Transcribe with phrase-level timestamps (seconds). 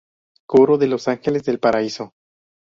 [0.47, 2.15] Coro de los ángeles del Paraíso.